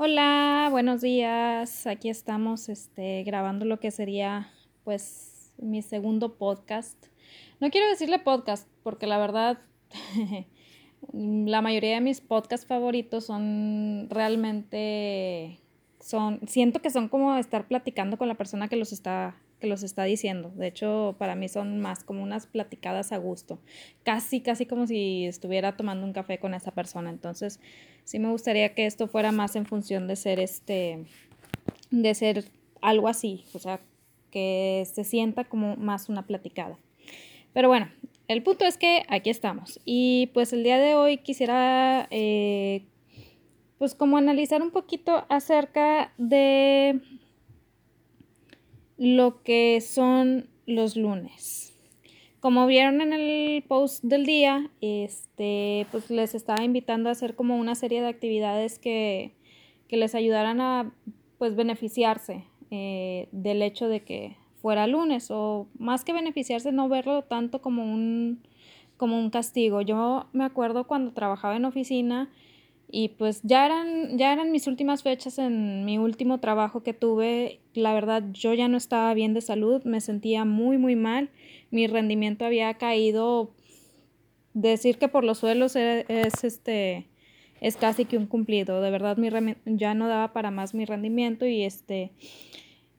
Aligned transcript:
Hola, 0.00 0.68
buenos 0.70 1.00
días. 1.00 1.84
Aquí 1.88 2.08
estamos 2.08 2.68
este, 2.68 3.24
grabando 3.24 3.64
lo 3.64 3.80
que 3.80 3.90
sería 3.90 4.48
pues 4.84 5.52
mi 5.58 5.82
segundo 5.82 6.38
podcast. 6.38 6.96
No 7.58 7.68
quiero 7.70 7.88
decirle 7.88 8.20
podcast 8.20 8.68
porque 8.84 9.08
la 9.08 9.18
verdad 9.18 9.58
la 11.12 11.62
mayoría 11.62 11.94
de 11.94 12.00
mis 12.00 12.20
podcasts 12.20 12.64
favoritos 12.64 13.24
son 13.24 14.06
realmente 14.08 15.58
son 15.98 16.42
siento 16.46 16.80
que 16.80 16.90
son 16.90 17.08
como 17.08 17.34
estar 17.34 17.66
platicando 17.66 18.18
con 18.18 18.28
la 18.28 18.36
persona 18.36 18.68
que 18.68 18.76
los 18.76 18.92
está 18.92 19.34
que 19.60 19.66
los 19.66 19.82
está 19.82 20.04
diciendo. 20.04 20.50
De 20.54 20.68
hecho, 20.68 21.16
para 21.18 21.34
mí 21.34 21.48
son 21.48 21.80
más 21.80 22.04
como 22.04 22.22
unas 22.22 22.46
platicadas 22.46 23.12
a 23.12 23.18
gusto. 23.18 23.58
Casi, 24.04 24.40
casi 24.40 24.66
como 24.66 24.86
si 24.86 25.26
estuviera 25.26 25.76
tomando 25.76 26.06
un 26.06 26.12
café 26.12 26.38
con 26.38 26.54
esa 26.54 26.70
persona. 26.70 27.10
Entonces, 27.10 27.60
sí 28.04 28.18
me 28.18 28.30
gustaría 28.30 28.74
que 28.74 28.86
esto 28.86 29.08
fuera 29.08 29.32
más 29.32 29.56
en 29.56 29.66
función 29.66 30.06
de 30.06 30.16
ser 30.16 30.40
este, 30.40 31.04
de 31.90 32.14
ser 32.14 32.44
algo 32.80 33.08
así. 33.08 33.44
O 33.52 33.58
sea, 33.58 33.80
que 34.30 34.86
se 34.92 35.04
sienta 35.04 35.44
como 35.44 35.76
más 35.76 36.08
una 36.08 36.26
platicada. 36.26 36.78
Pero 37.52 37.68
bueno, 37.68 37.90
el 38.28 38.42
punto 38.42 38.64
es 38.64 38.76
que 38.76 39.04
aquí 39.08 39.30
estamos. 39.30 39.80
Y 39.84 40.30
pues 40.34 40.52
el 40.52 40.62
día 40.62 40.78
de 40.78 40.94
hoy 40.94 41.18
quisiera, 41.18 42.06
eh, 42.10 42.84
pues 43.78 43.94
como 43.94 44.18
analizar 44.18 44.62
un 44.62 44.70
poquito 44.70 45.24
acerca 45.28 46.12
de 46.18 47.00
lo 48.98 49.42
que 49.42 49.80
son 49.80 50.48
los 50.66 50.96
lunes. 50.96 51.74
Como 52.40 52.66
vieron 52.66 53.00
en 53.00 53.12
el 53.12 53.62
post 53.62 54.04
del 54.04 54.26
día, 54.26 54.70
este, 54.80 55.86
pues 55.90 56.10
les 56.10 56.34
estaba 56.34 56.62
invitando 56.62 57.08
a 57.08 57.12
hacer 57.12 57.34
como 57.34 57.56
una 57.56 57.74
serie 57.74 58.00
de 58.00 58.08
actividades 58.08 58.78
que, 58.78 59.34
que 59.88 59.96
les 59.96 60.14
ayudaran 60.14 60.60
a 60.60 60.92
pues 61.38 61.56
beneficiarse 61.56 62.44
eh, 62.70 63.28
del 63.32 63.62
hecho 63.62 63.88
de 63.88 64.00
que 64.04 64.36
fuera 64.60 64.86
lunes 64.86 65.30
o 65.30 65.68
más 65.78 66.04
que 66.04 66.12
beneficiarse 66.12 66.72
no 66.72 66.88
verlo 66.88 67.22
tanto 67.22 67.62
como 67.62 67.84
un 67.84 68.42
como 68.96 69.18
un 69.18 69.30
castigo. 69.30 69.80
Yo 69.80 70.26
me 70.32 70.44
acuerdo 70.44 70.88
cuando 70.88 71.12
trabajaba 71.12 71.56
en 71.56 71.64
oficina 71.64 72.28
y 72.90 73.10
pues 73.10 73.40
ya 73.42 73.66
eran, 73.66 74.16
ya 74.16 74.32
eran 74.32 74.50
mis 74.50 74.66
últimas 74.66 75.02
fechas 75.02 75.38
en 75.38 75.84
mi 75.84 75.98
último 75.98 76.40
trabajo 76.40 76.82
que 76.82 76.94
tuve. 76.94 77.60
La 77.74 77.92
verdad, 77.92 78.24
yo 78.32 78.54
ya 78.54 78.66
no 78.66 78.78
estaba 78.78 79.12
bien 79.12 79.34
de 79.34 79.42
salud, 79.42 79.82
me 79.84 80.00
sentía 80.00 80.46
muy, 80.46 80.78
muy 80.78 80.96
mal. 80.96 81.28
Mi 81.70 81.86
rendimiento 81.86 82.46
había 82.46 82.72
caído. 82.74 83.50
Decir 84.54 84.96
que 84.98 85.08
por 85.08 85.22
los 85.22 85.38
suelos 85.38 85.76
es, 85.76 86.06
es 86.08 86.44
este 86.44 87.06
es 87.60 87.76
casi 87.76 88.06
que 88.06 88.16
un 88.16 88.26
cumplido. 88.26 88.80
De 88.80 88.90
verdad, 88.90 89.18
mi 89.18 89.28
ya 89.66 89.92
no 89.92 90.08
daba 90.08 90.32
para 90.32 90.50
más 90.50 90.72
mi 90.72 90.86
rendimiento 90.86 91.44
y 91.46 91.64
este. 91.64 92.12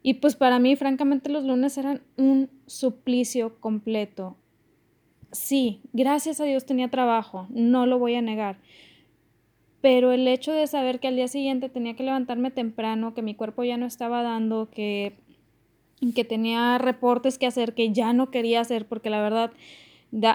Y 0.04 0.16
pues 0.16 0.36
para 0.36 0.60
mí, 0.60 0.76
francamente, 0.76 1.32
los 1.32 1.44
lunes 1.44 1.78
eran 1.78 2.04
un 2.16 2.50
suplicio 2.68 3.60
completo. 3.60 4.38
Sí, 5.32 5.82
gracias 5.94 6.40
a 6.40 6.46
Dios 6.46 6.66
tenía 6.66 6.90
trabajo, 6.90 7.48
no 7.50 7.86
lo 7.86 8.00
voy 8.00 8.16
a 8.16 8.22
negar 8.22 8.58
pero 9.82 10.12
el 10.12 10.28
hecho 10.28 10.52
de 10.52 10.68
saber 10.68 11.00
que 11.00 11.08
al 11.08 11.16
día 11.16 11.28
siguiente 11.28 11.70
tenía 11.70 11.96
que 11.96 12.04
levantarme 12.04 12.52
temprano, 12.52 13.14
que 13.14 13.22
mi 13.22 13.36
cuerpo 13.36 13.64
ya 13.64 13.78
no 13.78 13.86
estaba 13.86 14.24
dando, 14.24 14.70
que, 14.70 15.14
que 16.16 16.24
tenía 16.24 16.78
reportes 16.78 17.38
que 17.38 17.48
hacer 17.48 17.74
que 17.74 17.92
ya 17.92 18.14
no 18.14 18.32
quería 18.32 18.62
hacer, 18.62 18.88
porque 18.88 19.10
la 19.10 19.22
verdad 19.22 19.52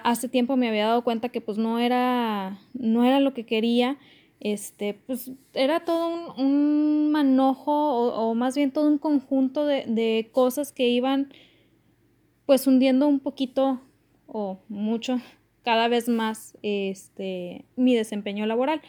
hace 0.05 0.29
tiempo 0.29 0.57
me 0.57 0.69
había 0.69 0.87
dado 0.87 1.05
cuenta 1.05 1.29
que 1.29 1.41
pues 1.41 1.59
no 1.59 1.79
era, 1.79 2.59
no 2.73 3.05
era 3.05 3.21
lo 3.21 3.35
que 3.35 3.45
quería, 3.45 3.99
este, 4.41 4.95
pues 5.07 5.33
era 5.53 5.81
todo 5.81 6.35
un, 6.37 7.11
manojo 7.11 7.73
o, 7.73 8.31
o, 8.31 8.35
más 8.35 8.57
bien 8.57 8.73
todo 8.73 8.89
un 8.89 8.99
conjunto 8.99 9.67
de, 9.67 9.85
de 9.87 10.29
cosas 10.33 10.73
que 10.73 10.89
iban 10.89 11.33
pues 12.45 12.67
hundiendo 12.67 13.07
un 13.07 13.21
poquito 13.21 13.81
o 14.27 14.59
mucho 14.69 15.21
cada 15.63 15.89
vez 15.89 16.09
más 16.09 16.57
este, 16.63 17.65
mi 17.77 17.95
desempeño 17.95 18.47
laboral. 18.47 18.83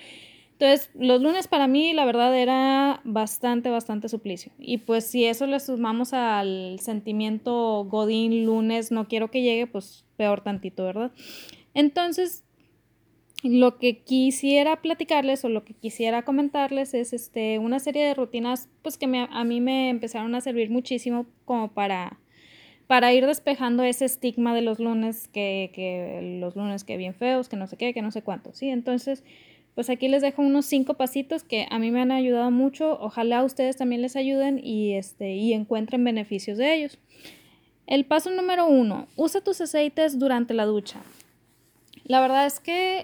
Entonces, 0.57 0.89
los 0.97 1.21
lunes 1.21 1.49
para 1.49 1.67
mí, 1.67 1.93
la 1.93 2.05
verdad, 2.05 2.33
era 2.37 3.01
bastante, 3.03 3.69
bastante 3.69 4.07
suplicio. 4.07 4.53
Y 4.57 4.77
pues 4.77 5.05
si 5.05 5.25
eso 5.25 5.47
le 5.47 5.59
sumamos 5.59 6.13
al 6.13 6.79
sentimiento 6.79 7.83
Godín 7.83 8.45
lunes, 8.45 8.89
no 8.89 9.09
quiero 9.09 9.29
que 9.29 9.41
llegue, 9.41 9.67
pues 9.67 10.05
peor 10.15 10.41
tantito, 10.41 10.85
¿verdad? 10.85 11.11
Entonces, 11.73 12.45
lo 13.43 13.79
que 13.79 13.97
quisiera 13.97 14.81
platicarles 14.81 15.43
o 15.43 15.49
lo 15.49 15.65
que 15.65 15.73
quisiera 15.73 16.23
comentarles 16.23 16.93
es 16.93 17.11
este, 17.11 17.59
una 17.59 17.79
serie 17.79 18.05
de 18.05 18.13
rutinas 18.13 18.69
pues 18.81 18.97
que 18.97 19.07
me, 19.07 19.27
a 19.29 19.43
mí 19.43 19.59
me 19.59 19.89
empezaron 19.89 20.35
a 20.35 20.41
servir 20.41 20.69
muchísimo 20.69 21.25
como 21.43 21.73
para, 21.73 22.17
para 22.87 23.13
ir 23.13 23.25
despejando 23.25 23.83
ese 23.83 24.05
estigma 24.05 24.55
de 24.55 24.61
los 24.61 24.79
lunes, 24.79 25.27
que, 25.27 25.71
que 25.73 26.39
los 26.39 26.55
lunes 26.55 26.85
que 26.85 26.95
bien 26.95 27.13
feos, 27.13 27.49
que 27.49 27.57
no 27.57 27.67
sé 27.67 27.75
qué, 27.75 27.93
que 27.93 28.01
no 28.01 28.11
sé 28.11 28.21
cuánto, 28.21 28.53
¿sí? 28.53 28.69
Entonces 28.69 29.25
pues 29.75 29.89
aquí 29.89 30.07
les 30.07 30.21
dejo 30.21 30.41
unos 30.41 30.65
cinco 30.65 30.95
pasitos 30.95 31.43
que 31.43 31.67
a 31.69 31.77
mí 31.79 31.91
me 31.91 32.01
han 32.01 32.11
ayudado 32.11 32.49
mucho. 32.49 32.97
Ojalá 33.01 33.43
ustedes 33.43 33.75
también 33.75 34.01
les 34.01 34.15
ayuden 34.15 34.59
y, 34.63 34.93
este, 34.93 35.35
y 35.35 35.53
encuentren 35.53 36.03
beneficios 36.03 36.57
de 36.57 36.73
ellos. 36.73 36.97
El 37.85 38.05
paso 38.05 38.31
número 38.31 38.65
uno, 38.67 39.07
usa 39.15 39.41
tus 39.41 39.61
aceites 39.61 40.17
durante 40.17 40.53
la 40.53 40.65
ducha. 40.65 41.01
La 42.05 42.21
verdad 42.21 42.45
es 42.45 42.59
que 42.59 43.03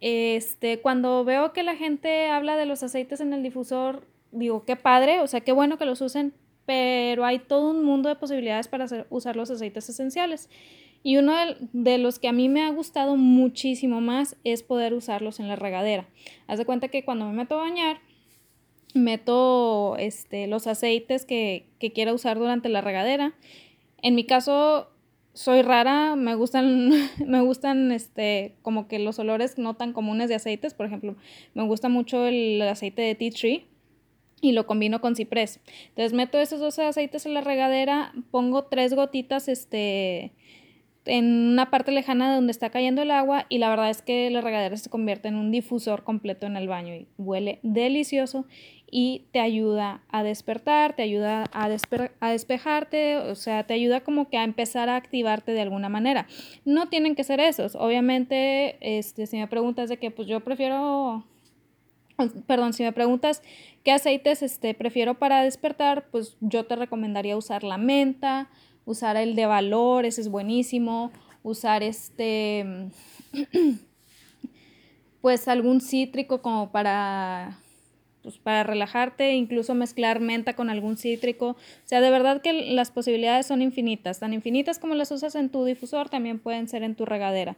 este, 0.00 0.80
cuando 0.80 1.24
veo 1.24 1.52
que 1.52 1.62
la 1.62 1.74
gente 1.74 2.28
habla 2.28 2.56
de 2.56 2.66
los 2.66 2.82
aceites 2.82 3.20
en 3.20 3.32
el 3.32 3.42
difusor, 3.42 4.06
digo, 4.30 4.64
qué 4.64 4.76
padre, 4.76 5.20
o 5.20 5.26
sea, 5.26 5.40
qué 5.40 5.52
bueno 5.52 5.78
que 5.78 5.86
los 5.86 6.00
usen, 6.00 6.34
pero 6.66 7.24
hay 7.24 7.38
todo 7.38 7.70
un 7.70 7.82
mundo 7.82 8.08
de 8.08 8.16
posibilidades 8.16 8.68
para 8.68 8.86
usar 9.10 9.36
los 9.36 9.50
aceites 9.50 9.88
esenciales. 9.88 10.50
Y 11.02 11.16
uno 11.16 11.34
de, 11.72 11.98
los 11.98 12.18
que 12.18 12.28
a 12.28 12.32
mí 12.32 12.48
me 12.48 12.62
ha 12.62 12.70
gustado 12.70 13.16
muchísimo 13.16 14.00
más 14.00 14.36
es 14.44 14.62
poder 14.62 14.94
usarlos 14.94 15.40
en 15.40 15.48
la 15.48 15.56
regadera. 15.56 16.08
Haz 16.46 16.58
de 16.58 16.64
cuenta 16.64 16.88
que 16.88 17.04
cuando 17.04 17.26
me 17.26 17.32
meto 17.32 17.54
a 17.54 17.62
bañar, 17.62 18.00
meto 18.94 19.96
este, 19.96 20.46
los 20.46 20.66
aceites 20.66 21.24
que, 21.24 21.66
que 21.78 21.92
quiera 21.92 22.12
usar 22.12 22.38
durante 22.38 22.68
la 22.68 22.80
regadera. 22.80 23.34
En 24.02 24.14
mi 24.14 24.24
caso, 24.24 24.88
soy 25.38 25.62
rara, 25.62 26.16
me 26.16 26.34
gustan, 26.34 26.90
me 27.26 27.40
gustan 27.42 27.92
este, 27.92 28.56
como 28.62 28.88
que 28.88 28.98
los 28.98 29.20
olores 29.20 29.56
no 29.56 29.74
tan 29.74 29.92
comunes 29.92 30.28
de 30.28 30.34
aceites. 30.34 30.74
Por 30.74 30.86
ejemplo, 30.86 31.14
me 31.54 31.62
gusta 31.64 31.88
mucho 31.88 32.26
el 32.26 32.60
aceite 32.62 33.02
de 33.02 33.14
tea 33.14 33.30
tree 33.30 33.66
y 34.40 34.52
lo 34.52 34.66
combino 34.66 35.00
con 35.00 35.14
ciprés. 35.14 35.60
Entonces 35.90 36.12
meto 36.12 36.38
esos 36.38 36.58
dos 36.60 36.78
aceites 36.80 37.24
en 37.24 37.34
la 37.34 37.40
regadera, 37.40 38.12
pongo 38.30 38.64
tres 38.64 38.94
gotitas 38.94 39.48
este, 39.48 40.32
en 41.08 41.48
una 41.52 41.70
parte 41.70 41.90
lejana 41.90 42.28
de 42.28 42.36
donde 42.36 42.52
está 42.52 42.70
cayendo 42.70 43.02
el 43.02 43.10
agua 43.10 43.46
y 43.48 43.58
la 43.58 43.70
verdad 43.70 43.90
es 43.90 44.02
que 44.02 44.30
la 44.30 44.40
regadera 44.40 44.76
se 44.76 44.90
convierte 44.90 45.28
en 45.28 45.36
un 45.36 45.50
difusor 45.50 46.04
completo 46.04 46.46
en 46.46 46.56
el 46.56 46.68
baño 46.68 46.94
y 46.94 47.08
huele 47.16 47.58
delicioso 47.62 48.46
y 48.90 49.26
te 49.32 49.40
ayuda 49.40 50.02
a 50.08 50.22
despertar, 50.22 50.94
te 50.94 51.02
ayuda 51.02 51.44
a, 51.52 51.68
a 52.20 52.30
despejarte, 52.30 53.16
o 53.16 53.34
sea, 53.34 53.66
te 53.66 53.74
ayuda 53.74 54.00
como 54.00 54.28
que 54.28 54.38
a 54.38 54.44
empezar 54.44 54.88
a 54.88 54.96
activarte 54.96 55.52
de 55.52 55.60
alguna 55.60 55.88
manera. 55.88 56.26
No 56.64 56.88
tienen 56.88 57.14
que 57.14 57.24
ser 57.24 57.40
esos, 57.40 57.74
obviamente, 57.74 58.76
este, 58.80 59.26
si 59.26 59.36
me 59.36 59.46
preguntas 59.46 59.88
de 59.88 59.98
que 59.98 60.10
pues 60.10 60.26
yo 60.28 60.40
prefiero, 60.40 61.24
perdón, 62.46 62.72
si 62.72 62.82
me 62.82 62.92
preguntas 62.92 63.42
qué 63.84 63.92
aceites 63.92 64.42
este, 64.42 64.74
prefiero 64.74 65.18
para 65.18 65.42
despertar, 65.42 66.08
pues 66.10 66.36
yo 66.40 66.64
te 66.64 66.76
recomendaría 66.76 67.36
usar 67.36 67.64
la 67.64 67.78
menta, 67.78 68.48
usar 68.88 69.18
el 69.18 69.36
de 69.36 69.44
valor, 69.44 70.06
ese 70.06 70.22
es 70.22 70.28
buenísimo, 70.28 71.12
usar 71.42 71.82
este, 71.82 72.88
pues 75.20 75.46
algún 75.46 75.82
cítrico 75.82 76.40
como 76.40 76.72
para, 76.72 77.58
pues 78.22 78.38
para 78.38 78.64
relajarte, 78.64 79.34
incluso 79.34 79.74
mezclar 79.74 80.20
menta 80.20 80.54
con 80.54 80.70
algún 80.70 80.96
cítrico. 80.96 81.50
O 81.50 81.56
sea, 81.84 82.00
de 82.00 82.10
verdad 82.10 82.40
que 82.40 82.54
las 82.54 82.90
posibilidades 82.90 83.46
son 83.46 83.60
infinitas, 83.60 84.20
tan 84.20 84.32
infinitas 84.32 84.78
como 84.78 84.94
las 84.94 85.10
usas 85.10 85.34
en 85.34 85.50
tu 85.50 85.66
difusor, 85.66 86.08
también 86.08 86.38
pueden 86.38 86.66
ser 86.66 86.82
en 86.82 86.94
tu 86.94 87.04
regadera 87.04 87.56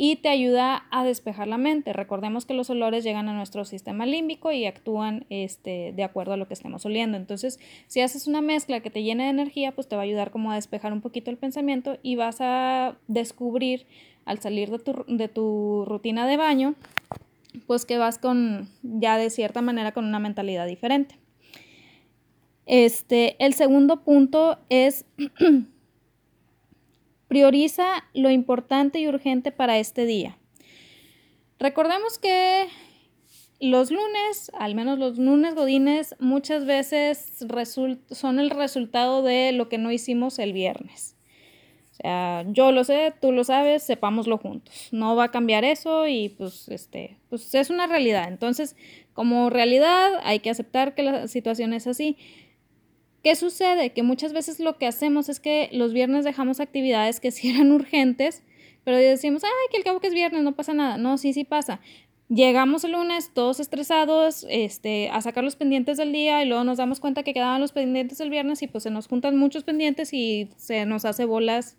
y 0.00 0.14
te 0.14 0.28
ayuda 0.28 0.86
a 0.92 1.02
despejar 1.02 1.48
la 1.48 1.58
mente. 1.58 1.92
Recordemos 1.92 2.46
que 2.46 2.54
los 2.54 2.70
olores 2.70 3.02
llegan 3.02 3.28
a 3.28 3.32
nuestro 3.32 3.64
sistema 3.64 4.06
límbico 4.06 4.52
y 4.52 4.64
actúan 4.64 5.26
este, 5.28 5.92
de 5.92 6.04
acuerdo 6.04 6.34
a 6.34 6.36
lo 6.36 6.46
que 6.46 6.54
estemos 6.54 6.86
oliendo. 6.86 7.16
Entonces, 7.16 7.58
si 7.88 8.00
haces 8.00 8.28
una 8.28 8.40
mezcla 8.40 8.78
que 8.78 8.90
te 8.90 9.02
llene 9.02 9.24
de 9.24 9.30
energía, 9.30 9.72
pues 9.72 9.88
te 9.88 9.96
va 9.96 10.02
a 10.02 10.04
ayudar 10.04 10.30
como 10.30 10.52
a 10.52 10.54
despejar 10.54 10.92
un 10.92 11.00
poquito 11.00 11.32
el 11.32 11.36
pensamiento 11.36 11.98
y 12.04 12.14
vas 12.14 12.36
a 12.40 12.96
descubrir 13.08 13.86
al 14.24 14.38
salir 14.38 14.70
de 14.70 14.78
tu, 14.78 15.04
de 15.08 15.26
tu 15.26 15.84
rutina 15.84 16.28
de 16.28 16.36
baño, 16.36 16.76
pues 17.66 17.84
que 17.84 17.98
vas 17.98 18.18
con 18.18 18.68
ya 18.84 19.18
de 19.18 19.30
cierta 19.30 19.62
manera 19.62 19.90
con 19.90 20.04
una 20.04 20.20
mentalidad 20.20 20.68
diferente. 20.68 21.16
Este, 22.66 23.34
el 23.44 23.52
segundo 23.52 24.04
punto 24.04 24.58
es 24.68 25.06
Prioriza 27.28 28.04
lo 28.14 28.30
importante 28.30 28.98
y 28.98 29.06
urgente 29.06 29.52
para 29.52 29.78
este 29.78 30.06
día. 30.06 30.38
Recordemos 31.58 32.18
que 32.18 32.66
los 33.60 33.90
lunes, 33.90 34.50
al 34.58 34.74
menos 34.74 34.98
los 34.98 35.18
lunes 35.18 35.54
godines, 35.54 36.14
muchas 36.20 36.64
veces 36.64 37.44
son 38.10 38.38
el 38.38 38.50
resultado 38.50 39.22
de 39.22 39.52
lo 39.52 39.68
que 39.68 39.78
no 39.78 39.90
hicimos 39.90 40.38
el 40.38 40.52
viernes. 40.52 41.16
O 41.90 41.94
sea, 42.00 42.44
yo 42.46 42.70
lo 42.70 42.84
sé, 42.84 43.12
tú 43.20 43.32
lo 43.32 43.42
sabes, 43.42 43.82
sepámoslo 43.82 44.38
juntos. 44.38 44.88
No 44.92 45.16
va 45.16 45.24
a 45.24 45.30
cambiar 45.32 45.64
eso 45.64 46.06
y 46.06 46.28
pues 46.28 46.68
este, 46.68 47.16
pues 47.28 47.52
es 47.54 47.70
una 47.70 47.88
realidad. 47.88 48.28
Entonces, 48.28 48.76
como 49.12 49.50
realidad 49.50 50.12
hay 50.22 50.38
que 50.38 50.50
aceptar 50.50 50.94
que 50.94 51.02
la 51.02 51.26
situación 51.26 51.72
es 51.72 51.88
así. 51.88 52.16
¿Qué 53.22 53.34
sucede? 53.34 53.90
Que 53.90 54.02
muchas 54.02 54.32
veces 54.32 54.60
lo 54.60 54.78
que 54.78 54.86
hacemos 54.86 55.28
es 55.28 55.40
que 55.40 55.68
los 55.72 55.92
viernes 55.92 56.24
dejamos 56.24 56.60
actividades 56.60 57.20
que 57.20 57.30
sí 57.30 57.50
eran 57.50 57.72
urgentes, 57.72 58.42
pero 58.84 58.96
decimos, 58.96 59.44
ay, 59.44 59.50
que 59.70 59.76
el 59.76 59.84
cabo 59.84 60.00
que 60.00 60.06
es 60.06 60.14
viernes, 60.14 60.42
no 60.42 60.54
pasa 60.54 60.72
nada. 60.74 60.96
No, 60.96 61.18
sí, 61.18 61.32
sí 61.32 61.44
pasa. 61.44 61.80
Llegamos 62.28 62.84
el 62.84 62.92
lunes 62.92 63.30
todos 63.32 63.58
estresados 63.58 64.46
este, 64.50 65.08
a 65.08 65.22
sacar 65.22 65.44
los 65.44 65.56
pendientes 65.56 65.96
del 65.96 66.12
día 66.12 66.42
y 66.42 66.46
luego 66.46 66.62
nos 66.62 66.76
damos 66.76 67.00
cuenta 67.00 67.22
que 67.22 67.32
quedaban 67.32 67.60
los 67.60 67.72
pendientes 67.72 68.20
el 68.20 68.28
viernes 68.28 68.62
y 68.62 68.66
pues 68.66 68.84
se 68.84 68.90
nos 68.90 69.08
juntan 69.08 69.38
muchos 69.38 69.64
pendientes 69.64 70.12
y 70.12 70.50
se 70.56 70.84
nos 70.84 71.06
hace 71.06 71.24
bolas 71.24 71.78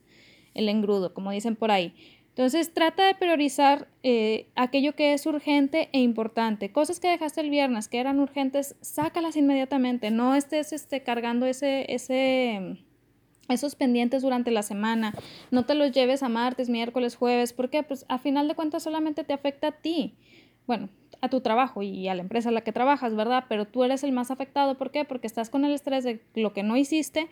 el 0.56 0.68
engrudo, 0.68 1.14
como 1.14 1.32
dicen 1.32 1.56
por 1.56 1.70
ahí. 1.70 1.94
Entonces 2.40 2.74
trata 2.74 3.06
de 3.06 3.16
priorizar 3.16 3.90
eh, 4.02 4.48
aquello 4.56 4.96
que 4.96 5.14
es 5.14 5.26
urgente 5.26 5.90
e 5.92 6.00
importante. 6.00 6.72
Cosas 6.72 7.02
que 7.02 7.10
dejaste 7.10 7.42
el 7.42 7.50
viernes 7.50 7.90
que 7.90 8.00
eran 8.00 8.18
urgentes, 8.22 8.78
sácalas 8.80 9.36
inmediatamente. 9.36 10.10
No 10.10 10.34
estés 10.34 10.72
este, 10.72 11.04
cargando 11.04 11.46
ese, 11.48 11.94
ese, 11.94 12.78
esos 13.50 13.76
pendientes 13.76 14.22
durante 14.22 14.52
la 14.52 14.64
semana. 14.64 15.14
No 15.52 15.66
te 15.66 15.76
los 15.76 15.92
lleves 15.92 16.24
a 16.24 16.30
martes, 16.30 16.70
miércoles, 16.70 17.18
jueves. 17.18 17.52
porque 17.52 17.84
Pues 17.84 18.06
a 18.08 18.20
final 18.20 18.48
de 18.48 18.56
cuentas 18.56 18.84
solamente 18.84 19.26
te 19.26 19.34
afecta 19.34 19.68
a 19.68 19.72
ti 19.74 20.16
bueno, 20.70 20.88
a 21.20 21.30
tu 21.30 21.42
trabajo 21.42 21.82
y 21.82 22.08
a 22.10 22.14
la 22.14 22.22
empresa 22.22 22.50
en 22.50 22.56
la 22.56 22.62
que 22.62 22.72
trabajas, 22.72 23.16
¿verdad? 23.16 23.46
Pero 23.50 23.66
tú 23.66 23.84
eres 23.84 24.04
el 24.04 24.12
más 24.12 24.30
afectado. 24.30 24.78
¿Por 24.78 24.92
qué? 24.92 25.04
Porque 25.04 25.26
estás 25.26 25.50
con 25.50 25.66
el 25.66 25.74
estrés 25.74 26.04
de 26.04 26.22
lo 26.36 26.54
que 26.54 26.62
no 26.62 26.78
hiciste, 26.78 27.28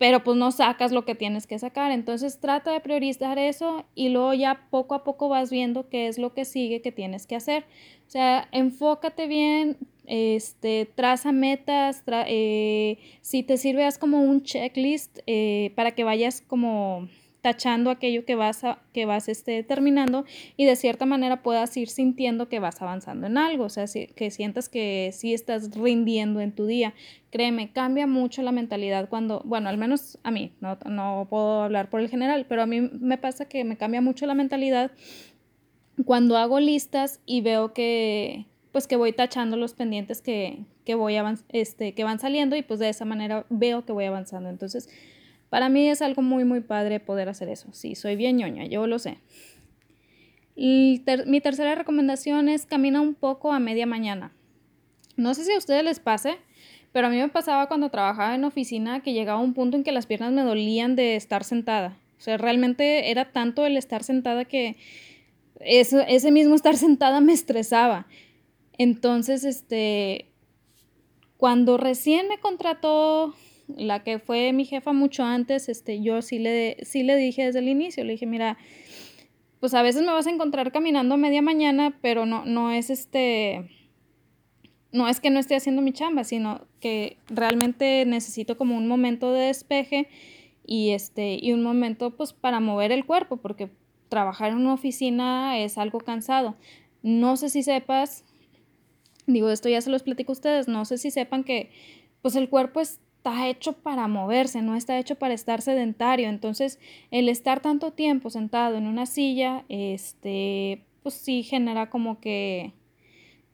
pero 0.00 0.24
pues 0.24 0.38
no 0.38 0.50
sacas 0.50 0.92
lo 0.92 1.04
que 1.04 1.14
tienes 1.14 1.46
que 1.46 1.58
sacar. 1.58 1.92
Entonces 1.92 2.40
trata 2.40 2.72
de 2.72 2.80
priorizar 2.80 3.38
eso 3.38 3.84
y 3.94 4.08
luego 4.08 4.32
ya 4.32 4.66
poco 4.70 4.94
a 4.94 5.04
poco 5.04 5.28
vas 5.28 5.50
viendo 5.50 5.90
qué 5.90 6.08
es 6.08 6.16
lo 6.16 6.32
que 6.32 6.46
sigue 6.46 6.80
que 6.80 6.90
tienes 6.90 7.26
que 7.26 7.36
hacer. 7.36 7.64
O 8.06 8.10
sea, 8.10 8.48
enfócate 8.50 9.26
bien, 9.26 9.76
este, 10.06 10.86
traza 10.86 11.32
metas, 11.32 12.02
eh, 12.08 12.96
si 13.20 13.42
te 13.42 13.58
sirve, 13.58 13.84
haz 13.84 13.98
como 13.98 14.22
un 14.22 14.42
checklist 14.42 15.18
eh, 15.26 15.70
para 15.76 15.90
que 15.90 16.02
vayas 16.02 16.40
como 16.40 17.06
tachando 17.40 17.90
aquello 17.90 18.24
que 18.24 18.34
vas, 18.34 18.64
a, 18.64 18.78
que 18.92 19.06
vas 19.06 19.28
este, 19.28 19.62
terminando 19.62 20.24
y 20.56 20.66
de 20.66 20.76
cierta 20.76 21.06
manera 21.06 21.42
puedas 21.42 21.76
ir 21.76 21.88
sintiendo 21.88 22.48
que 22.48 22.60
vas 22.60 22.82
avanzando 22.82 23.26
en 23.26 23.38
algo, 23.38 23.64
o 23.64 23.68
sea, 23.68 23.86
que 24.14 24.30
sientas 24.30 24.68
que 24.68 25.10
sí 25.12 25.32
estás 25.32 25.70
rindiendo 25.74 26.40
en 26.40 26.52
tu 26.52 26.66
día. 26.66 26.94
Créeme, 27.30 27.72
cambia 27.72 28.06
mucho 28.06 28.42
la 28.42 28.52
mentalidad 28.52 29.08
cuando, 29.08 29.42
bueno, 29.44 29.68
al 29.68 29.78
menos 29.78 30.18
a 30.22 30.30
mí, 30.30 30.52
no, 30.60 30.78
no 30.86 31.26
puedo 31.30 31.62
hablar 31.62 31.88
por 31.88 32.00
el 32.00 32.08
general, 32.08 32.46
pero 32.48 32.62
a 32.62 32.66
mí 32.66 32.80
me 32.80 33.18
pasa 33.18 33.46
que 33.46 33.64
me 33.64 33.76
cambia 33.76 34.00
mucho 34.00 34.26
la 34.26 34.34
mentalidad 34.34 34.90
cuando 36.04 36.36
hago 36.36 36.60
listas 36.60 37.20
y 37.26 37.40
veo 37.40 37.72
que, 37.72 38.46
pues 38.72 38.86
que 38.86 38.96
voy 38.96 39.12
tachando 39.12 39.56
los 39.56 39.74
pendientes 39.74 40.20
que, 40.20 40.64
que 40.84 40.94
voy 40.94 41.16
este, 41.50 41.94
que 41.94 42.04
van 42.04 42.18
saliendo 42.18 42.56
y 42.56 42.62
pues 42.62 42.80
de 42.80 42.88
esa 42.88 43.04
manera 43.04 43.46
veo 43.48 43.84
que 43.84 43.92
voy 43.92 44.04
avanzando. 44.04 44.48
Entonces, 44.48 44.88
para 45.50 45.68
mí 45.68 45.88
es 45.88 46.00
algo 46.00 46.22
muy, 46.22 46.44
muy 46.44 46.60
padre 46.60 47.00
poder 47.00 47.28
hacer 47.28 47.48
eso. 47.48 47.68
Sí, 47.72 47.94
soy 47.94 48.16
bien 48.16 48.38
ñoña, 48.38 48.64
yo 48.64 48.86
lo 48.86 48.98
sé. 48.98 49.18
mi 50.56 51.40
tercera 51.42 51.74
recomendación 51.74 52.48
es 52.48 52.64
camina 52.64 53.00
un 53.00 53.14
poco 53.14 53.52
a 53.52 53.58
media 53.58 53.84
mañana. 53.84 54.32
No 55.16 55.34
sé 55.34 55.44
si 55.44 55.52
a 55.52 55.58
ustedes 55.58 55.84
les 55.84 56.00
pase, 56.00 56.38
pero 56.92 57.08
a 57.08 57.10
mí 57.10 57.16
me 57.16 57.28
pasaba 57.28 57.66
cuando 57.66 57.90
trabajaba 57.90 58.34
en 58.34 58.44
oficina 58.44 59.02
que 59.02 59.12
llegaba 59.12 59.40
un 59.40 59.54
punto 59.54 59.76
en 59.76 59.84
que 59.84 59.92
las 59.92 60.06
piernas 60.06 60.32
me 60.32 60.42
dolían 60.42 60.96
de 60.96 61.16
estar 61.16 61.44
sentada. 61.44 61.98
O 62.18 62.22
sea, 62.22 62.36
realmente 62.36 63.10
era 63.10 63.32
tanto 63.32 63.66
el 63.66 63.76
estar 63.76 64.02
sentada 64.02 64.44
que 64.44 64.76
ese 65.60 66.30
mismo 66.30 66.54
estar 66.54 66.76
sentada 66.76 67.20
me 67.20 67.32
estresaba. 67.32 68.06
Entonces, 68.78 69.44
este, 69.44 70.26
cuando 71.36 71.76
recién 71.76 72.28
me 72.28 72.38
contrató 72.38 73.34
la 73.76 74.02
que 74.02 74.18
fue 74.18 74.52
mi 74.52 74.64
jefa 74.64 74.92
mucho 74.92 75.24
antes, 75.24 75.68
este, 75.68 76.02
yo 76.02 76.22
sí 76.22 76.38
le, 76.38 76.76
sí 76.82 77.02
le 77.02 77.16
dije 77.16 77.46
desde 77.46 77.60
el 77.60 77.68
inicio, 77.68 78.04
le 78.04 78.12
dije, 78.12 78.26
mira, 78.26 78.58
pues 79.60 79.74
a 79.74 79.82
veces 79.82 80.02
me 80.02 80.12
vas 80.12 80.26
a 80.26 80.30
encontrar 80.30 80.72
caminando 80.72 81.14
a 81.14 81.18
media 81.18 81.42
mañana, 81.42 81.98
pero 82.00 82.26
no, 82.26 82.44
no 82.44 82.70
es 82.70 82.90
este, 82.90 83.68
no 84.92 85.08
es 85.08 85.20
que 85.20 85.30
no 85.30 85.38
esté 85.38 85.54
haciendo 85.54 85.82
mi 85.82 85.92
chamba, 85.92 86.24
sino 86.24 86.66
que 86.80 87.18
realmente 87.28 88.04
necesito 88.06 88.56
como 88.56 88.76
un 88.76 88.88
momento 88.88 89.32
de 89.32 89.46
despeje 89.46 90.08
y 90.66 90.90
este, 90.90 91.38
y 91.40 91.52
un 91.52 91.62
momento 91.62 92.16
pues 92.16 92.32
para 92.32 92.60
mover 92.60 92.90
el 92.92 93.04
cuerpo, 93.04 93.36
porque 93.36 93.70
trabajar 94.08 94.52
en 94.52 94.58
una 94.58 94.74
oficina 94.74 95.58
es 95.58 95.78
algo 95.78 95.98
cansado. 96.00 96.56
No 97.02 97.36
sé 97.36 97.50
si 97.50 97.62
sepas, 97.62 98.24
digo, 99.26 99.50
esto 99.50 99.68
ya 99.68 99.80
se 99.80 99.90
los 99.90 100.02
platico 100.02 100.32
a 100.32 100.34
ustedes, 100.34 100.68
no 100.68 100.84
sé 100.84 100.98
si 100.98 101.10
sepan 101.10 101.44
que 101.44 101.70
pues 102.22 102.36
el 102.36 102.48
cuerpo 102.48 102.80
es 102.80 103.00
está 103.20 103.48
hecho 103.48 103.74
para 103.74 104.08
moverse, 104.08 104.62
no 104.62 104.76
está 104.76 104.98
hecho 104.98 105.16
para 105.16 105.34
estar 105.34 105.60
sedentario. 105.60 106.30
Entonces, 106.30 106.78
el 107.10 107.28
estar 107.28 107.60
tanto 107.60 107.92
tiempo 107.92 108.30
sentado 108.30 108.76
en 108.76 108.86
una 108.86 109.04
silla, 109.04 109.66
este, 109.68 110.86
pues 111.02 111.16
sí 111.16 111.42
genera 111.42 111.90
como 111.90 112.18
que 112.18 112.72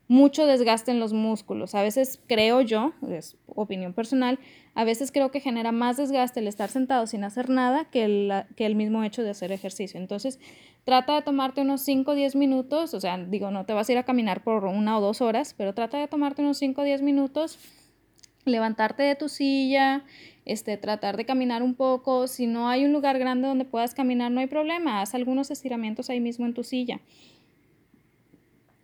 mucho 0.06 0.46
desgaste 0.46 0.92
en 0.92 1.00
los 1.00 1.12
músculos. 1.12 1.74
A 1.74 1.82
veces 1.82 2.20
creo 2.28 2.60
yo, 2.60 2.92
es 3.10 3.36
opinión 3.48 3.92
personal, 3.92 4.38
a 4.76 4.84
veces 4.84 5.10
creo 5.10 5.32
que 5.32 5.40
genera 5.40 5.72
más 5.72 5.96
desgaste 5.96 6.38
el 6.38 6.46
estar 6.46 6.70
sentado 6.70 7.08
sin 7.08 7.24
hacer 7.24 7.50
nada 7.50 7.86
que 7.86 8.04
el, 8.04 8.32
que 8.54 8.66
el 8.66 8.76
mismo 8.76 9.02
hecho 9.02 9.24
de 9.24 9.30
hacer 9.30 9.50
ejercicio. 9.50 9.98
Entonces, 9.98 10.38
trata 10.84 11.16
de 11.16 11.22
tomarte 11.22 11.60
unos 11.60 11.80
5 11.80 12.12
o 12.12 12.14
10 12.14 12.36
minutos, 12.36 12.94
o 12.94 13.00
sea, 13.00 13.18
digo, 13.18 13.50
no 13.50 13.66
te 13.66 13.72
vas 13.72 13.88
a 13.88 13.92
ir 13.92 13.98
a 13.98 14.04
caminar 14.04 14.44
por 14.44 14.64
una 14.66 14.96
o 14.96 15.00
dos 15.00 15.20
horas, 15.20 15.56
pero 15.58 15.74
trata 15.74 15.98
de 15.98 16.06
tomarte 16.06 16.42
unos 16.42 16.58
5 16.58 16.82
o 16.82 16.84
10 16.84 17.02
minutos 17.02 17.58
levantarte 18.46 19.02
de 19.02 19.14
tu 19.16 19.28
silla, 19.28 20.04
este, 20.44 20.76
tratar 20.76 21.16
de 21.16 21.26
caminar 21.26 21.62
un 21.62 21.74
poco. 21.74 22.26
Si 22.28 22.46
no 22.46 22.68
hay 22.68 22.84
un 22.84 22.92
lugar 22.92 23.18
grande 23.18 23.48
donde 23.48 23.64
puedas 23.64 23.94
caminar, 23.94 24.30
no 24.30 24.40
hay 24.40 24.46
problema. 24.46 25.02
Haz 25.02 25.14
algunos 25.14 25.50
estiramientos 25.50 26.08
ahí 26.08 26.20
mismo 26.20 26.46
en 26.46 26.54
tu 26.54 26.62
silla. 26.62 27.00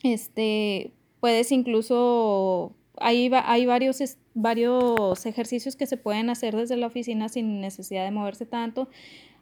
Este, 0.02 0.92
puedes 1.20 1.52
incluso, 1.52 2.74
hay, 2.96 3.30
hay 3.32 3.66
varios, 3.66 4.02
varios 4.34 5.24
ejercicios 5.26 5.76
que 5.76 5.86
se 5.86 5.96
pueden 5.96 6.28
hacer 6.30 6.56
desde 6.56 6.76
la 6.76 6.88
oficina 6.88 7.28
sin 7.28 7.60
necesidad 7.60 8.04
de 8.04 8.10
moverse 8.10 8.44
tanto. 8.44 8.88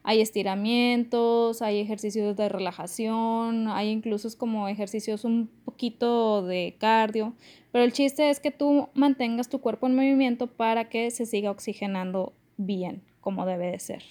Hay 0.03 0.21
estiramientos, 0.21 1.61
hay 1.63 1.79
ejercicios 1.79 2.37
de 2.37 2.49
relajación, 2.49 3.69
hay 3.69 3.91
incluso 3.91 4.29
como 4.39 4.69
ejercicios 4.69 5.25
un 5.25 5.51
poquito 5.65 6.43
de 6.43 6.77
cardio, 6.79 7.35
pero 7.71 7.85
el 7.85 7.93
chiste 7.93 8.31
es 8.31 8.41
que 8.41 8.51
tú 8.51 8.89
mantengas 8.95 9.49
tu 9.49 9.61
cuerpo 9.61 9.87
en 9.87 9.97
movimiento 9.97 10.47
para 10.47 10.89
que 10.89 11.11
se 11.11 11.27
siga 11.27 11.51
oxigenando 11.51 12.33
bien, 12.57 13.03
como 13.21 13.45
debe 13.45 13.71
de 13.71 13.79
ser. 13.79 14.03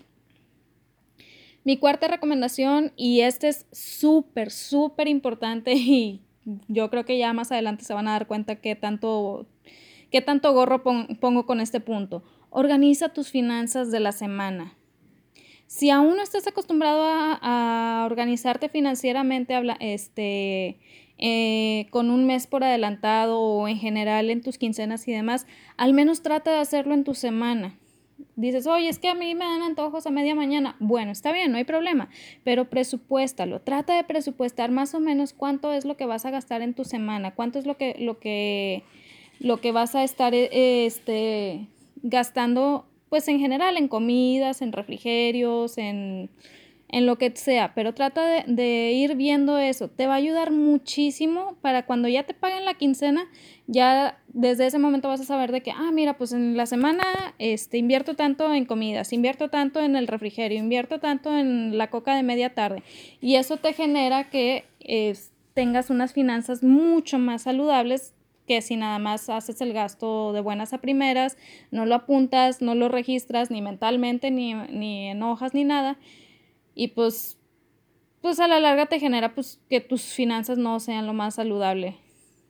Mi 1.64 1.78
cuarta 1.78 2.08
recomendación, 2.08 2.94
y 2.96 3.22
este 3.22 3.50
es 3.50 3.66
súper, 3.72 4.52
súper 4.52 5.08
importante 5.08 5.74
y 5.76 6.22
yo 6.68 6.90
creo 6.90 7.06
que 7.06 7.18
ya 7.18 7.34
más 7.34 7.52
adelante 7.52 7.84
se 7.84 7.94
van 7.94 8.08
a 8.08 8.14
dar 8.14 8.28
cuenta 8.28 8.56
qué 8.56 8.76
tanto, 8.76 9.46
qué 10.12 10.22
tanto 10.22 10.54
gorro 10.54 10.84
pongo 10.84 11.46
con 11.46 11.60
este 11.60 11.80
punto. 11.80 12.24
Organiza 12.50 13.10
tus 13.10 13.30
finanzas 13.30 13.92
de 13.92 14.00
la 14.00 14.12
semana. 14.12 14.76
Si 15.70 15.92
aún 15.92 16.16
no 16.16 16.24
estás 16.24 16.48
acostumbrado 16.48 17.04
a, 17.06 18.02
organizarte 18.10 18.70
financieramente, 18.70 19.54
este, 19.82 20.80
eh, 21.20 21.86
con 21.92 22.10
un 22.10 22.26
mes 22.26 22.48
por 22.48 22.64
adelantado 22.64 23.40
o 23.40 23.68
en 23.68 23.78
general 23.78 24.32
en 24.32 24.42
tus 24.42 24.58
quincenas 24.58 25.08
y 25.08 25.12
demás, 25.12 25.46
al 25.78 25.94
menos 25.94 26.24
trata 26.24 26.50
de 26.50 26.58
hacerlo 26.58 26.96
en 26.96 27.04
tu 27.04 27.14
semana. 27.14 27.78
Dices, 28.36 28.66
oye, 28.66 28.90
es 28.90 28.98
que 28.98 29.10
a 29.10 29.14
mí 29.14 29.36
me 29.36 29.46
dan 29.46 29.62
antojos 29.62 30.08
a 30.08 30.10
media 30.10 30.34
mañana. 30.34 30.76
Bueno, 30.80 31.12
está 31.12 31.32
bien, 31.32 31.52
no 31.52 31.60
hay 31.60 31.66
problema, 31.66 32.10
pero 32.44 32.68
presupuéstalo. 32.72 33.62
Trata 33.62 33.96
de 33.96 34.04
presupuestar 34.04 34.72
más 34.72 34.96
o 34.96 35.00
menos 35.00 35.34
cuánto 35.34 35.72
es 35.72 35.86
lo 35.86 35.98
que 35.98 36.08
vas 36.08 36.26
a 36.26 36.32
gastar 36.32 36.64
en 36.64 36.74
tu 36.74 36.84
semana, 36.84 37.36
cuánto 37.36 37.60
es 37.60 37.68
lo 37.68 37.78
que, 37.78 37.96
lo 38.00 38.18
que, 38.18 38.82
lo 39.40 39.62
que 39.62 39.72
vas 39.72 39.94
a 39.94 40.04
estar 40.04 40.34
eh, 40.34 40.50
este, 40.88 41.68
gastando 42.02 42.90
pues 43.10 43.28
en 43.28 43.40
general, 43.40 43.78
en 43.78 43.88
comidas, 43.88 44.62
en 44.62 44.72
refrigerios, 44.72 45.78
en, 45.78 46.30
en 46.88 47.06
lo 47.06 47.18
que 47.18 47.32
sea, 47.36 47.74
pero 47.76 47.94
trata 47.94 48.26
de, 48.26 48.44
de, 48.48 48.92
ir 48.94 49.16
viendo 49.16 49.58
eso. 49.58 49.90
Te 49.90 50.08
va 50.08 50.14
a 50.14 50.18
ayudar 50.18 50.52
muchísimo 50.52 51.58
para 51.62 51.86
cuando 51.86 52.08
ya 52.08 52.24
te 52.24 52.34
paguen 52.34 52.66
la 52.66 52.74
quincena, 52.76 53.28
ya 53.68 54.20
desde 54.28 54.68
ese 54.68 54.80
momento 54.80 55.08
vas 55.08 55.22
a 55.22 55.26
saber 55.26 55.52
de 55.52 55.62
que, 55.62 55.72
ah, 55.72 55.92
mira, 55.92 56.18
pues 56.18 56.34
en 56.34 56.58
la 56.58 56.66
semana 56.66 57.04
este, 57.38 57.78
invierto 57.78 58.16
tanto 58.16 58.54
en 58.54 58.66
comidas, 58.66 59.14
invierto 59.14 59.50
tanto 59.50 59.80
en 59.82 59.96
el 59.96 60.08
refrigerio, 60.08 60.58
invierto 60.58 61.00
tanto 61.00 61.38
en 61.38 61.78
la 61.78 61.90
coca 61.90 62.16
de 62.16 62.24
media 62.24 62.54
tarde. 62.54 62.84
Y 63.22 63.36
eso 63.36 63.58
te 63.58 63.74
genera 63.74 64.30
que 64.30 64.66
tengas 65.54 65.90
unas 65.90 66.14
finanzas 66.14 66.64
mucho 66.64 67.20
más 67.20 67.44
saludables 67.44 68.14
que 68.50 68.64
si 68.64 68.78
nada 68.78 68.98
más 68.98 69.30
haces 69.30 69.62
el 69.62 69.74
gasto 69.74 70.34
de 70.34 70.42
buenas 70.42 70.74
a 70.74 70.80
primeras, 70.80 71.38
no 71.70 71.86
lo 71.86 71.94
apuntas, 71.94 72.64
no 72.64 72.74
lo 72.74 72.90
registras 72.90 73.52
ni 73.52 73.62
mentalmente, 73.62 74.32
ni, 74.32 74.56
ni 74.56 75.10
en 75.10 75.22
hojas, 75.22 75.54
ni 75.54 75.66
nada. 75.66 76.00
Y 76.74 76.88
pues, 76.88 77.38
pues 78.22 78.40
a 78.40 78.48
la 78.48 78.60
larga 78.60 78.88
te 78.88 79.00
genera 79.00 79.36
pues 79.36 79.62
que 79.70 79.82
tus 79.82 80.02
finanzas 80.02 80.58
no 80.58 80.80
sean 80.80 81.06
lo 81.06 81.14
más 81.14 81.36
saludable 81.36 81.98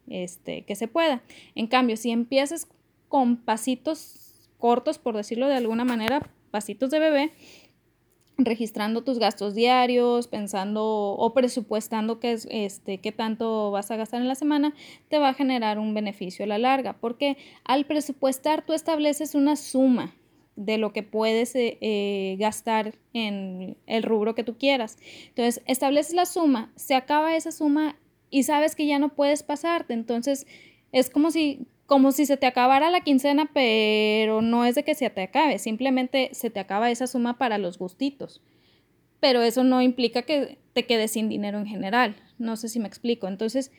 este, 0.08 0.62
que 0.62 0.78
se 0.78 0.88
pueda. 0.88 1.22
En 1.54 1.68
cambio, 1.68 1.98
si 1.98 2.12
empiezas 2.12 2.70
con 3.10 3.36
pasitos 3.36 4.50
cortos, 4.58 5.00
por 5.00 5.18
decirlo 5.18 5.50
de 5.50 5.56
alguna 5.56 5.84
manera, 5.84 6.32
pasitos 6.50 6.92
de 6.92 7.00
bebé, 7.00 7.34
registrando 8.40 9.04
tus 9.04 9.20
gastos 9.20 9.54
diarios, 9.54 10.28
pensando 10.28 10.84
o 10.84 11.34
presupuestando 11.34 12.20
qué, 12.20 12.32
es, 12.34 12.48
este, 12.50 13.00
qué 13.00 13.12
tanto 13.12 13.72
vas 13.72 13.92
a 13.92 13.98
gastar 13.98 14.22
en 14.22 14.28
la 14.28 14.36
semana, 14.36 14.74
te 15.10 15.20
va 15.20 15.30
a 15.30 15.34
generar 15.34 15.80
un 15.80 15.94
beneficio 15.94 16.46
a 16.46 16.48
la 16.48 16.58
larga, 16.58 16.94
porque 16.94 17.38
al 17.64 17.86
presupuestar 17.86 18.66
tú 18.66 18.74
estableces 18.74 19.36
una 19.36 19.56
suma 19.56 20.16
de 20.56 20.78
lo 20.78 20.92
que 20.92 21.04
puedes 21.04 21.56
eh, 21.56 21.78
eh, 21.80 22.36
gastar 22.38 22.96
en 23.14 23.78
el 23.88 24.04
rubro 24.04 24.36
que 24.36 24.44
tú 24.44 24.58
quieras. 24.58 24.98
Entonces, 25.30 25.64
estableces 25.68 26.14
la 26.14 26.26
suma, 26.26 26.72
se 26.76 26.96
acaba 26.96 27.36
esa 27.36 27.52
suma 27.52 27.96
y 28.30 28.44
sabes 28.44 28.76
que 28.76 28.86
ya 28.86 29.00
no 29.00 29.10
puedes 29.10 29.42
pasarte. 29.42 29.94
Entonces, 29.94 30.48
es 30.92 31.10
como 31.10 31.32
si 31.32 31.68
como 31.90 32.12
si 32.12 32.28
se 32.28 32.38
te 32.38 32.46
acabara 32.46 32.92
la 32.92 33.02
quincena, 33.02 33.50
pero 33.52 34.44
no 34.44 34.64
es 34.64 34.76
de 34.76 34.84
que 34.84 34.94
se 34.94 35.10
te 35.10 35.24
acabe, 35.24 35.58
simplemente 35.58 36.30
se 36.34 36.52
te 36.52 36.60
acaba 36.60 36.92
esa 36.92 37.08
suma 37.08 37.40
para 37.40 37.58
los 37.58 37.80
gustitos. 37.80 38.42
Pero 39.20 39.42
eso 39.42 39.64
no 39.64 39.82
implica 39.82 40.22
que 40.22 40.60
te 40.74 40.86
quedes 40.86 41.12
sin 41.12 41.30
dinero 41.30 41.58
en 41.58 41.66
general. 41.66 42.16
No 42.38 42.58
sé 42.58 42.70
si 42.70 42.80
me 42.80 42.88
explico. 42.88 43.28
Entonces, 43.28 43.72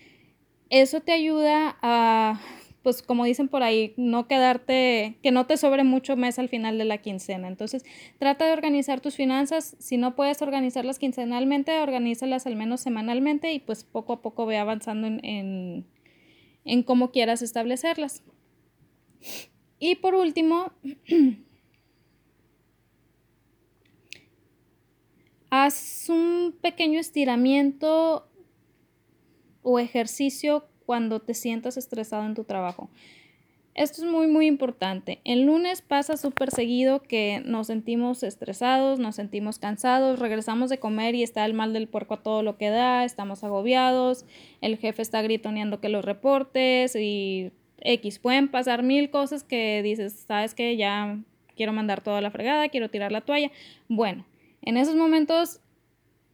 eso 0.71 1.01
te 1.01 1.13
ayuda 1.13 1.79
a, 1.83 2.41
pues 2.83 3.01
como 3.01 3.25
dicen 3.25 3.47
por 3.47 3.63
ahí, 3.63 3.95
no 3.97 4.27
quedarte, 4.27 5.17
que 5.23 5.31
no 5.31 5.47
te 5.47 5.57
sobre 5.57 5.85
mucho 5.85 6.17
mes 6.17 6.41
al 6.41 6.49
final 6.49 6.79
de 6.79 6.87
la 6.87 6.99
quincena. 6.99 7.47
Entonces, 7.47 7.85
trata 8.19 8.45
de 8.45 8.53
organizar 8.53 9.01
tus 9.01 9.15
finanzas. 9.15 9.77
Si 9.79 9.99
no 9.99 10.17
puedes 10.17 10.43
organizarlas 10.43 10.99
quincenalmente, 10.99 11.81
organízalas 11.81 12.47
al 12.49 12.57
menos 12.57 12.81
semanalmente 12.81 13.53
y 13.53 13.61
pues 13.61 13.85
poco 13.85 14.15
a 14.15 14.21
poco 14.21 14.47
ve 14.47 14.59
avanzando 14.59 15.07
en 15.07 15.21
en 15.25 15.87
cómo 16.85 17.11
quieras 17.11 17.43
establecerlas. 17.43 18.23
Y 19.79 19.97
por 19.97 20.15
último, 20.15 20.73
haz 25.51 26.07
un 26.09 26.57
pequeño 26.61 27.01
estiramiento 27.01 28.29
o 29.63 29.79
ejercicio 29.79 30.69
cuando 30.87 31.21
te 31.21 31.35
sientas 31.35 31.77
estresado 31.77 32.25
en 32.27 32.35
tu 32.35 32.45
trabajo. 32.45 32.91
Esto 33.75 34.05
es 34.05 34.11
muy, 34.11 34.27
muy 34.27 34.47
importante. 34.47 35.21
El 35.25 35.43
lunes 35.43 35.81
pasa 35.81 36.17
súper 36.17 36.51
seguido 36.51 37.03
que 37.03 37.41
nos 37.45 37.69
sentimos 37.69 38.23
estresados, 38.25 38.99
nos 38.99 39.15
sentimos 39.15 39.59
cansados, 39.59 40.19
regresamos 40.19 40.71
de 40.71 40.79
comer 40.79 41.15
y 41.15 41.23
está 41.23 41.45
el 41.45 41.55
mal 41.55 41.73
del 41.73 41.87
puerco 41.87 42.15
a 42.15 42.23
todo 42.23 42.43
lo 42.43 42.59
que 42.59 42.69
da, 42.69 43.05
estamos 43.05 43.45
agobiados, 43.45 44.27
el 44.61 44.77
jefe 44.77 45.03
está 45.03 45.23
gritoneando 45.23 45.81
que 45.81 45.89
los 45.89 46.05
reportes 46.05 46.97
y 46.97 47.53
X. 47.81 48.19
Pueden 48.19 48.49
pasar 48.49 48.83
mil 48.83 49.09
cosas 49.11 49.45
que 49.45 49.83
dices, 49.83 50.25
sabes 50.27 50.55
que 50.55 50.77
ya 50.77 51.19
quiero 51.57 51.73
mandar 51.73 52.03
toda 52.03 52.21
la 52.21 52.31
fregada, 52.31 52.69
quiero 52.71 52.91
tirar 52.91 53.13
la 53.13 53.21
toalla. 53.21 53.53
Bueno, 53.89 54.27
en 54.63 54.77
esos 54.79 54.97
momentos 54.97 55.61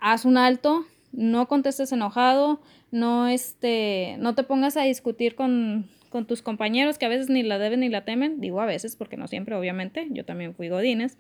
haz 0.01 0.25
un 0.25 0.39
alto, 0.39 0.87
no 1.13 1.49
contestes 1.49 1.93
enojado, 1.93 2.61
no, 2.91 3.29
este, 3.29 4.17
no 4.21 4.35
te 4.35 4.43
pongas 4.43 4.77
a 4.77 4.83
discutir 4.83 5.35
con 5.35 5.89
con 6.07 6.27
tus 6.27 6.43
compañeros 6.43 6.99
que 6.99 7.07
a 7.07 7.09
veces 7.09 7.29
ni 7.29 7.43
la 7.43 7.59
deben 7.59 7.81
ni 7.81 7.89
la 7.89 8.05
temen, 8.05 8.41
digo 8.41 8.61
a 8.61 8.67
veces 8.67 8.97
porque 8.97 9.17
no 9.17 9.29
siempre, 9.29 9.55
obviamente, 9.55 10.07
yo 10.11 10.25
también 10.25 10.55
fui 10.55 10.69
godines. 10.69 11.19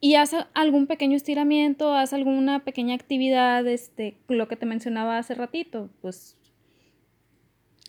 Y 0.00 0.14
haz 0.14 0.34
algún 0.54 0.86
pequeño 0.86 1.16
estiramiento, 1.16 1.94
haz 1.94 2.12
alguna 2.14 2.64
pequeña 2.64 2.94
actividad, 2.94 3.66
este, 3.66 4.16
lo 4.28 4.48
que 4.48 4.56
te 4.56 4.64
mencionaba 4.64 5.18
hace 5.18 5.34
ratito, 5.34 5.90
pues 6.00 6.38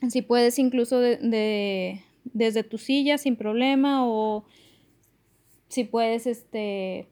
si 0.10 0.22
puedes 0.22 0.60
incluso 0.60 1.00
de, 1.00 2.02
desde 2.26 2.64
tu 2.64 2.78
silla 2.78 3.18
sin 3.18 3.36
problema 3.36 4.06
o 4.06 4.46
si 5.68 5.84
puedes 5.84 6.28
este 6.28 7.08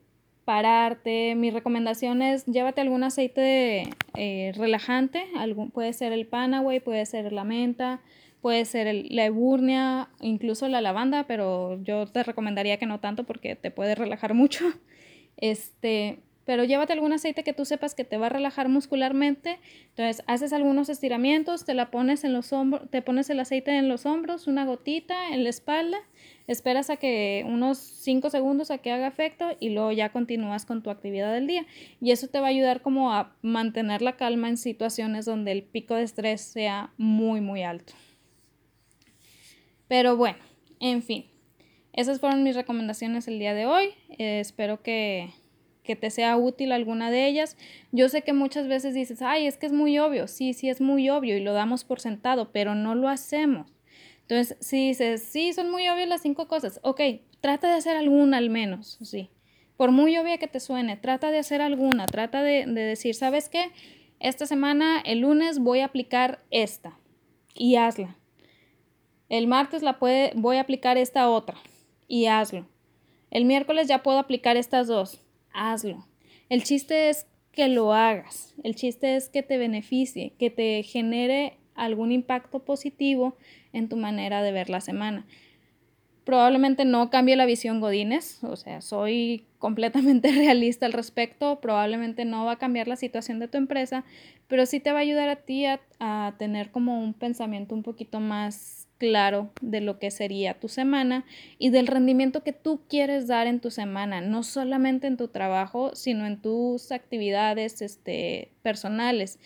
pararte. 0.49 1.35
Mi 1.35 1.51
recomendación 1.51 2.23
es 2.23 2.43
llévate 2.47 2.81
algún 2.81 3.03
aceite 3.03 3.87
eh, 4.15 4.51
relajante, 4.57 5.27
algún, 5.37 5.69
puede 5.69 5.93
ser 5.93 6.11
el 6.11 6.25
Panaway, 6.25 6.79
puede 6.79 7.05
ser 7.05 7.31
la 7.31 7.43
menta, 7.43 8.01
puede 8.41 8.65
ser 8.65 9.05
la 9.11 9.25
eburnia, 9.25 10.09
incluso 10.21 10.67
la 10.67 10.81
lavanda, 10.81 11.27
pero 11.27 11.79
yo 11.83 12.07
te 12.07 12.23
recomendaría 12.23 12.77
que 12.77 12.87
no 12.87 12.99
tanto 12.99 13.25
porque 13.25 13.55
te 13.55 13.69
puede 13.69 13.93
relajar 13.93 14.33
mucho. 14.33 14.65
Este, 15.41 16.19
pero 16.49 16.63
llévate 16.63 16.93
algún 16.93 17.13
aceite 17.13 17.43
que 17.43 17.53
tú 17.53 17.63
sepas 17.63 17.93
que 17.93 18.03
te 18.03 18.17
va 18.17 18.25
a 18.25 18.29
relajar 18.29 18.69
muscularmente. 18.69 19.59
Entonces, 19.89 20.23
haces 20.25 20.51
algunos 20.51 20.89
estiramientos, 20.89 21.63
te 21.63 21.75
la 21.75 21.91
pones 21.91 22.23
en 22.23 22.33
los 22.33 22.53
hombros, 22.53 22.89
te 22.89 23.03
pones 23.03 23.29
el 23.29 23.39
aceite 23.39 23.77
en 23.77 23.87
los 23.87 24.07
hombros, 24.07 24.47
una 24.47 24.65
gotita 24.65 25.29
en 25.29 25.43
la 25.43 25.51
espalda, 25.51 25.99
esperas 26.47 26.89
a 26.89 26.97
que 26.97 27.45
unos 27.47 27.77
5 27.77 28.31
segundos 28.31 28.71
a 28.71 28.79
que 28.79 28.91
haga 28.91 29.05
efecto 29.05 29.45
y 29.59 29.69
luego 29.69 29.91
ya 29.91 30.11
continúas 30.11 30.65
con 30.65 30.81
tu 30.81 30.89
actividad 30.89 31.31
del 31.31 31.45
día. 31.45 31.67
Y 32.01 32.09
eso 32.09 32.25
te 32.29 32.39
va 32.39 32.47
a 32.47 32.49
ayudar 32.49 32.81
como 32.81 33.13
a 33.13 33.35
mantener 33.43 34.01
la 34.01 34.17
calma 34.17 34.49
en 34.49 34.57
situaciones 34.57 35.25
donde 35.25 35.51
el 35.51 35.61
pico 35.61 35.93
de 35.93 36.01
estrés 36.01 36.41
sea 36.41 36.93
muy 36.97 37.41
muy 37.41 37.61
alto. 37.61 37.93
Pero 39.87 40.17
bueno, 40.17 40.39
en 40.79 41.03
fin, 41.03 41.27
esas 41.93 42.19
fueron 42.19 42.41
mis 42.41 42.55
recomendaciones 42.55 43.27
el 43.27 43.37
día 43.37 43.53
de 43.53 43.67
hoy. 43.67 43.89
Eh, 44.17 44.39
espero 44.39 44.81
que 44.81 45.29
que 45.83 45.95
te 45.95 46.09
sea 46.09 46.37
útil 46.37 46.71
alguna 46.71 47.11
de 47.11 47.27
ellas. 47.27 47.57
Yo 47.91 48.09
sé 48.09 48.21
que 48.21 48.33
muchas 48.33 48.67
veces 48.67 48.93
dices, 48.93 49.21
ay, 49.21 49.47
es 49.47 49.57
que 49.57 49.65
es 49.65 49.71
muy 49.71 49.97
obvio, 49.99 50.27
sí, 50.27 50.53
sí 50.53 50.69
es 50.69 50.81
muy 50.81 51.09
obvio 51.09 51.37
y 51.37 51.41
lo 51.41 51.53
damos 51.53 51.83
por 51.83 51.99
sentado, 51.99 52.51
pero 52.51 52.75
no 52.75 52.95
lo 52.95 53.09
hacemos. 53.09 53.73
Entonces, 54.21 54.57
si 54.59 54.89
dices, 54.89 55.23
sí, 55.23 55.53
son 55.53 55.71
muy 55.71 55.87
obvias 55.89 56.07
las 56.07 56.21
cinco 56.21 56.47
cosas, 56.47 56.79
ok, 56.83 57.01
trata 57.41 57.67
de 57.67 57.75
hacer 57.75 57.97
alguna 57.97 58.37
al 58.37 58.49
menos, 58.49 58.99
sí. 59.01 59.29
Por 59.77 59.91
muy 59.91 60.17
obvia 60.17 60.37
que 60.37 60.47
te 60.47 60.59
suene, 60.59 60.97
trata 60.97 61.31
de 61.31 61.39
hacer 61.39 61.61
alguna, 61.61 62.05
trata 62.05 62.43
de, 62.43 62.65
de 62.65 62.81
decir, 62.81 63.15
¿sabes 63.15 63.49
qué? 63.49 63.71
Esta 64.19 64.45
semana, 64.45 65.01
el 65.05 65.21
lunes, 65.21 65.59
voy 65.59 65.79
a 65.79 65.85
aplicar 65.85 66.43
esta 66.51 66.99
y 67.55 67.77
hazla. 67.77 68.17
El 69.29 69.47
martes 69.47 69.81
la 69.81 69.97
puede, 69.97 70.33
voy 70.35 70.57
a 70.57 70.61
aplicar 70.61 70.97
esta 70.97 71.29
otra 71.29 71.57
y 72.07 72.25
hazlo. 72.25 72.67
El 73.31 73.45
miércoles 73.45 73.87
ya 73.87 74.03
puedo 74.03 74.19
aplicar 74.19 74.57
estas 74.57 74.87
dos 74.87 75.21
hazlo. 75.53 76.05
El 76.49 76.63
chiste 76.63 77.09
es 77.09 77.27
que 77.51 77.67
lo 77.67 77.93
hagas, 77.93 78.53
el 78.63 78.75
chiste 78.75 79.15
es 79.15 79.29
que 79.29 79.43
te 79.43 79.57
beneficie, 79.57 80.33
que 80.37 80.49
te 80.49 80.83
genere 80.83 81.57
algún 81.75 82.11
impacto 82.11 82.59
positivo 82.59 83.35
en 83.73 83.89
tu 83.89 83.97
manera 83.97 84.41
de 84.43 84.51
ver 84.51 84.69
la 84.69 84.81
semana. 84.81 85.25
Probablemente 86.23 86.85
no 86.85 87.09
cambie 87.09 87.35
la 87.35 87.45
visión 87.45 87.79
Godines, 87.79 88.43
o 88.43 88.55
sea, 88.55 88.81
soy 88.81 89.45
completamente 89.57 90.31
realista 90.31 90.85
al 90.85 90.93
respecto, 90.93 91.59
probablemente 91.59 92.25
no 92.25 92.45
va 92.45 92.53
a 92.53 92.59
cambiar 92.59 92.87
la 92.87 92.95
situación 92.95 93.39
de 93.39 93.47
tu 93.47 93.57
empresa, 93.57 94.05
pero 94.47 94.65
sí 94.65 94.79
te 94.79 94.91
va 94.91 94.99
a 94.99 95.01
ayudar 95.01 95.29
a 95.29 95.37
ti 95.37 95.65
a, 95.65 95.81
a 95.99 96.35
tener 96.37 96.71
como 96.71 96.99
un 96.99 97.13
pensamiento 97.13 97.73
un 97.73 97.83
poquito 97.83 98.19
más 98.19 98.78
claro 98.99 99.49
de 99.61 99.81
lo 99.81 99.97
que 99.97 100.11
sería 100.11 100.59
tu 100.59 100.67
semana 100.67 101.25
y 101.57 101.71
del 101.71 101.87
rendimiento 101.87 102.43
que 102.43 102.53
tú 102.53 102.81
quieres 102.87 103.25
dar 103.25 103.47
en 103.47 103.59
tu 103.59 103.71
semana, 103.71 104.21
no 104.21 104.43
solamente 104.43 105.07
en 105.07 105.17
tu 105.17 105.29
trabajo, 105.29 105.95
sino 105.95 106.27
en 106.27 106.39
tus 106.39 106.91
actividades 106.91 107.81
este, 107.81 108.51
personales, 108.61 109.39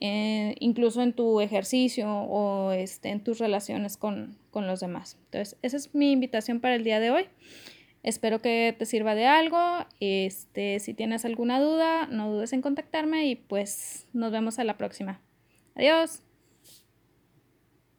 eh, 0.00 0.54
incluso 0.60 1.02
en 1.02 1.14
tu 1.14 1.40
ejercicio 1.40 2.08
o 2.08 2.72
este, 2.72 3.08
en 3.08 3.24
tus 3.24 3.38
relaciones 3.38 3.96
con, 3.96 4.36
con 4.50 4.66
los 4.66 4.80
demás. 4.80 5.16
Entonces, 5.26 5.56
esa 5.62 5.76
es 5.76 5.94
mi 5.94 6.12
invitación 6.12 6.60
para 6.60 6.74
el 6.74 6.84
día 6.84 7.00
de 7.00 7.10
hoy. 7.10 7.24
Espero 8.02 8.40
que 8.40 8.74
te 8.78 8.86
sirva 8.86 9.14
de 9.14 9.26
algo. 9.26 9.58
Este, 10.00 10.78
si 10.80 10.94
tienes 10.94 11.24
alguna 11.24 11.60
duda, 11.60 12.06
no 12.06 12.30
dudes 12.30 12.52
en 12.52 12.62
contactarme 12.62 13.26
y 13.26 13.36
pues 13.36 14.06
nos 14.12 14.30
vemos 14.30 14.58
a 14.58 14.64
la 14.64 14.76
próxima. 14.76 15.20
Adiós. 15.74 16.27